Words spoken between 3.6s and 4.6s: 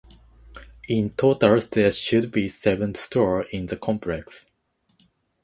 the complex.